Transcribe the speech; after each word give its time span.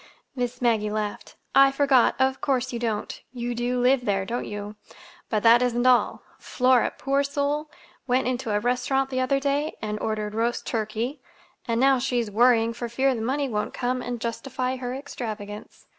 Miss 0.35 0.63
Maggie 0.63 0.89
laughed. 0.89 1.35
"I 1.53 1.71
forgot. 1.71 2.15
Of 2.17 2.41
course 2.41 2.73
you 2.73 2.79
don't. 2.79 3.21
You 3.31 3.53
do 3.53 3.79
live 3.79 4.03
there, 4.05 4.25
don't 4.25 4.45
you? 4.47 4.75
But 5.29 5.43
that 5.43 5.61
isn't 5.61 5.85
all. 5.85 6.23
Flora, 6.39 6.91
poor 6.97 7.21
soul, 7.23 7.69
went 8.07 8.27
into 8.27 8.49
a 8.49 8.59
restaurant 8.59 9.11
the 9.11 9.19
other 9.21 9.39
day 9.39 9.75
and 9.79 9.99
ordered 9.99 10.33
roast 10.33 10.65
turkey, 10.65 11.21
and 11.67 11.79
now 11.79 11.99
she's 11.99 12.31
worrying 12.31 12.73
for 12.73 12.89
fear 12.89 13.13
the 13.13 13.21
money 13.21 13.47
won't 13.47 13.75
come 13.75 14.01
and 14.01 14.19
justify 14.19 14.77
her 14.77 14.95
extravagance. 14.95 15.85